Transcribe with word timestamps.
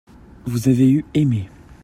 vous 0.47 0.67
avez 0.67 0.89
eu 0.89 1.05
aimé. 1.13 1.47